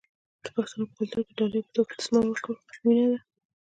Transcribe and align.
د 0.43 0.45
پښتنو 0.55 0.83
په 0.95 1.03
کلتور 1.11 1.19
کې 1.27 1.31
د 1.35 1.37
ډالۍ 1.39 1.61
په 1.65 1.71
توګه 1.75 1.91
دستمال 1.95 2.25
ورکول 2.27 2.57
مینه 2.85 3.05
ده. 3.11 3.19